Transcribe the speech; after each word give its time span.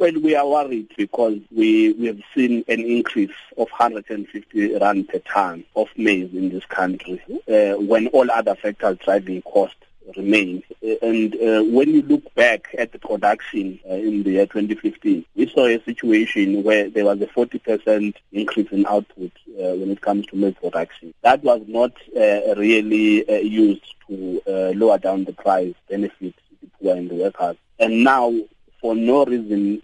Well, 0.00 0.18
we 0.18 0.34
are 0.34 0.48
worried 0.48 0.94
because 0.96 1.40
we, 1.54 1.92
we 1.92 2.06
have 2.06 2.22
seen 2.34 2.64
an 2.68 2.80
increase 2.80 3.36
of 3.58 3.68
150 3.68 4.78
rand 4.78 5.10
per 5.10 5.18
ton 5.18 5.62
of 5.76 5.88
maize 5.94 6.32
in 6.32 6.48
this 6.48 6.64
country 6.64 7.20
uh, 7.46 7.78
when 7.78 8.06
all 8.06 8.30
other 8.30 8.54
factors 8.54 8.96
driving 9.04 9.42
cost 9.42 9.74
remain. 10.16 10.62
And 11.02 11.34
uh, 11.34 11.64
when 11.64 11.90
you 11.90 12.00
look 12.00 12.34
back 12.34 12.74
at 12.78 12.92
the 12.92 12.98
production 12.98 13.78
uh, 13.86 13.92
in 13.92 14.22
the 14.22 14.30
year 14.30 14.46
2015, 14.46 15.22
we 15.36 15.50
saw 15.50 15.66
a 15.66 15.84
situation 15.84 16.62
where 16.62 16.88
there 16.88 17.04
was 17.04 17.20
a 17.20 17.26
40% 17.26 18.14
increase 18.32 18.72
in 18.72 18.86
output 18.86 19.32
uh, 19.48 19.74
when 19.74 19.90
it 19.90 20.00
comes 20.00 20.24
to 20.28 20.36
milk 20.36 20.58
production. 20.62 21.12
That 21.20 21.44
was 21.44 21.60
not 21.66 21.92
uh, 22.16 22.54
really 22.56 23.28
uh, 23.28 23.34
used 23.34 23.94
to 24.08 24.40
uh, 24.48 24.72
lower 24.74 24.96
down 24.96 25.26
the 25.26 25.34
price, 25.34 25.74
benefit 25.90 26.32
the 26.62 26.70
poor 26.80 26.96
and 26.96 27.10
the 27.10 27.16
workers. 27.16 27.58
And 27.78 28.02
now, 28.02 28.32
for 28.80 28.94
no 28.94 29.26
reason, 29.26 29.82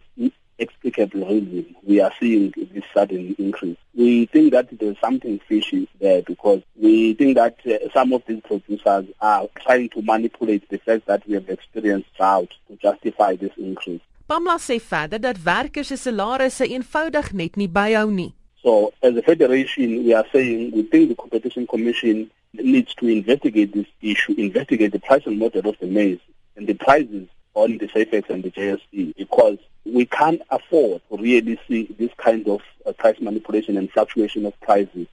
explicable 0.59 1.27
reason, 1.27 1.77
we 1.82 2.01
are 2.01 2.12
seeing 2.19 2.52
this 2.56 2.84
sudden 2.92 3.34
increase. 3.38 3.77
We 3.95 4.27
think 4.27 4.52
that 4.52 4.69
there's 4.78 4.98
something 5.01 5.41
fishy 5.48 5.88
there 6.01 6.23
because 6.23 6.62
we 6.77 7.14
think 7.14 7.37
that 7.37 7.56
uh, 7.66 7.88
some 7.92 8.12
of 8.12 8.23
these 8.27 8.41
producers 8.42 9.06
are 9.20 9.48
trying 9.61 9.88
to 9.91 10.02
manipulate 10.02 10.69
the 10.69 10.78
fact 10.78 11.06
that 11.06 11.27
we 11.27 11.34
have 11.34 11.48
experienced 11.48 12.14
drought 12.16 12.52
to 12.69 12.77
justify 12.77 13.37
this 13.37 13.52
increase. 13.56 14.00
Pamla 14.28 14.59
sê 14.59 14.80
verder 14.80 15.20
dat 15.23 15.38
werkers 15.38 15.87
se 15.87 15.97
salarisse 15.97 16.66
eenvoudig 16.66 17.30
net 17.33 17.56
nie 17.56 17.69
byhou 17.69 18.11
nie. 18.11 18.33
So 18.61 18.92
as 19.00 19.14
a 19.14 19.23
federation 19.23 20.02
we 20.02 20.14
are 20.14 20.27
saying 20.33 20.73
we 20.75 20.83
think 20.83 21.09
the 21.11 21.14
competition 21.14 21.66
commission 21.66 22.28
needs 22.52 22.92
to 22.97 23.06
investigate 23.06 23.73
this 23.73 23.86
issue, 24.02 24.34
investigate 24.36 24.91
the 24.91 24.98
pricing 24.98 25.38
model 25.38 25.69
of 25.69 25.78
the 25.78 25.86
maize 25.86 26.19
and 26.56 26.66
the 26.66 26.75
prices 26.75 27.28
on 27.56 27.78
the 27.78 27.88
SAFEX 27.88 28.28
and 28.28 28.45
the 28.45 28.51
JSE 28.51 29.16
because 29.16 29.59
we 29.84 30.05
can't 30.05 30.42
afford 30.51 31.01
to 31.10 31.16
really 31.16 31.59
see 31.66 31.84
this 31.98 32.10
kind 32.19 32.47
of 32.48 32.60
uh, 32.84 32.92
price 32.92 33.19
manipulation 33.20 33.77
and 33.78 33.91
fluctuation 33.91 34.44
of 34.44 34.58
prices 34.61 35.06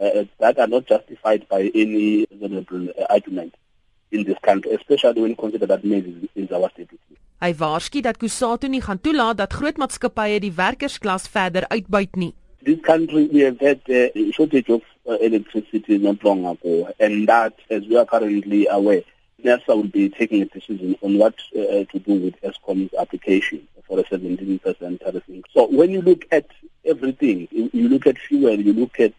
uh, 0.00 0.24
that 0.40 0.58
are 0.58 0.66
not 0.66 0.86
justified 0.86 1.46
by 1.48 1.70
any 1.74 2.26
reasonable 2.30 2.88
uh, 2.98 3.04
argument 3.10 3.54
in 4.10 4.24
this 4.24 4.38
country, 4.42 4.72
especially 4.72 5.20
when 5.20 5.30
you 5.30 5.36
consider 5.36 5.66
that 5.66 5.84
maize 5.84 6.06
is, 6.06 6.28
is 6.34 6.50
our 6.52 6.70
staple. 6.70 6.98
Hy 7.42 7.52
waarsku 7.60 8.00
dat 8.00 8.16
Kusatu 8.16 8.70
nie 8.72 8.80
gaan 8.80 9.00
toelaat 9.04 9.36
dat 9.42 9.52
groot 9.52 9.76
maatskappye 9.76 10.40
die 10.40 10.54
werkersklas 10.56 11.28
verder 11.28 11.66
uitbuit 11.68 12.16
nie. 12.16 12.32
This 12.64 12.80
country 12.80 13.28
we 13.32 13.44
have 13.44 13.60
had 13.60 13.82
a 13.90 14.30
shortage 14.32 14.70
of 14.72 14.80
uh, 15.04 15.18
electricity 15.20 15.98
not 15.98 16.24
long 16.24 16.46
ago 16.48 16.88
and 16.98 17.28
that 17.28 17.52
as 17.68 17.84
we 17.90 17.98
are 18.00 18.06
currently 18.08 18.64
aware 18.72 19.04
NERSA 19.44 19.68
will 19.68 19.84
be 19.84 20.08
taking 20.08 20.42
a 20.42 20.46
decision 20.46 20.96
on 21.02 21.18
what 21.18 21.34
uh, 21.54 21.84
to 21.84 21.98
do 21.98 22.14
with 22.14 22.40
Eskom's 22.40 22.92
application 22.94 23.66
for 23.86 24.00
a 24.00 24.04
17% 24.04 24.60
tariff 25.00 25.22
increase. 25.28 25.44
So 25.52 25.66
when 25.68 25.90
you 25.90 26.00
look 26.00 26.24
at 26.32 26.46
everything, 26.84 27.48
you, 27.50 27.88
look 27.88 28.06
at 28.06 28.18
fuel, 28.18 28.58
you 28.58 28.72
look 28.72 28.98
at 28.98 29.12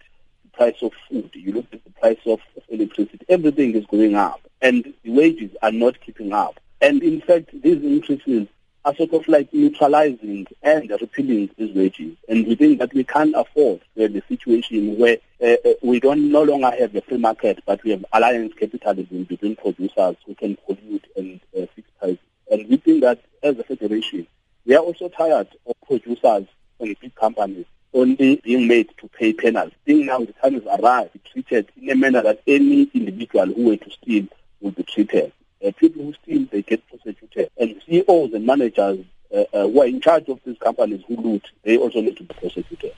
the 0.44 0.50
price 0.58 0.82
of 0.82 0.92
food, 1.08 1.30
you 1.34 1.54
look 1.54 1.68
at 1.72 1.84
the 1.84 1.92
price 1.92 2.20
of, 2.26 2.40
of 2.58 2.64
electricity, 2.70 3.24
everything 3.30 3.76
is 3.76 3.86
going 3.86 4.16
up 4.16 4.42
and 4.62 4.94
the 5.04 5.12
wages 5.12 5.52
are 5.62 5.72
not 5.72 6.02
keeping 6.02 6.34
up. 6.34 6.60
And 6.82 7.04
in 7.04 7.22
fact, 7.22 7.50
these 7.62 7.84
increases 7.84 8.48
are 8.86 8.96
sort 8.96 9.14
of 9.14 9.28
like 9.28 9.52
neutralizing 9.52 10.46
and 10.62 10.90
repealing 10.90 11.50
these 11.58 11.76
wages. 11.76 12.16
And 12.30 12.46
we 12.46 12.56
think 12.56 12.80
that 12.80 12.94
we 12.94 13.04
can't 13.04 13.34
afford 13.36 13.82
have 13.98 14.16
a 14.16 14.22
situation 14.28 14.98
where 15.00 15.18
uh, 15.42 15.56
uh, 15.66 15.74
we 15.82 16.00
don't 16.00 16.32
no 16.32 16.44
longer 16.44 16.70
have 16.70 16.96
a 16.96 17.02
free 17.02 17.18
market, 17.18 17.64
but 17.66 17.84
we 17.84 17.92
have 17.92 18.06
alliance 18.14 18.54
capitalism 18.58 19.24
between 19.24 19.56
producers 19.56 20.16
who 20.26 20.36
can 20.36 20.56
pollute 20.58 21.08
and 21.18 21.40
uh, 21.58 21.66
fix 21.76 21.90
prices. 22.00 22.20
And 22.52 22.70
we 22.70 22.78
think 22.78 23.02
that 23.02 23.20
as 23.42 23.58
a 23.58 23.64
federation, 23.64 24.28
we 24.66 24.76
are 24.76 24.84
also 24.84 25.10
tired 25.10 25.48
of 25.66 25.76
producers 25.88 26.46
and 26.80 27.00
big 27.00 27.16
companies 27.16 27.66
only 27.94 28.36
being 28.44 28.68
made 28.68 28.90
to 29.00 29.08
pay 29.08 29.34
penalties. 29.34 29.74
I 29.84 29.86
think 29.86 30.06
now 30.06 30.20
the 30.20 30.34
time 30.34 30.54
has 30.54 30.80
arrived 30.80 31.14
to 31.14 31.20
be 31.20 31.42
treated 31.42 31.72
in 31.82 31.90
a 31.90 31.96
manner 31.96 32.22
that 32.22 32.42
any 32.46 32.84
individual 32.94 33.48
who 33.48 33.66
were 33.70 33.78
to 33.78 33.90
steal 33.90 34.28
will 34.62 34.72
be 34.72 34.84
treated. 34.84 35.32
Uh, 35.66 35.72
people 35.72 36.04
who 36.04 36.14
steal, 36.22 36.46
they 36.52 36.62
get 36.62 36.88
prosecuted. 36.88 37.50
And 37.58 37.75
CEOs 37.86 38.34
and 38.34 38.46
managers 38.46 39.00
uh, 39.34 39.44
uh, 39.54 39.68
who 39.68 39.82
are 39.82 39.88
in 39.88 40.02
charge 40.02 40.30
of 40.30 40.40
these 40.46 40.58
companies 40.58 41.04
who 41.08 41.16
loot, 41.18 41.52
they 41.64 41.78
also 41.78 42.02
need 42.02 42.18
to 42.18 42.24
be 42.24 42.34
prosecuted. 42.34 42.94